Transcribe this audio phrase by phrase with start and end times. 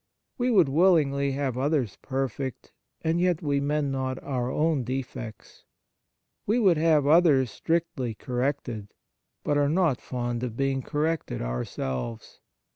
[0.39, 5.63] We would willingly have others perfect, and yet we mend not our own defects.
[6.47, 8.95] We would have others strictly corrected,
[9.43, 12.39] but are not fond of being corrected ourselves.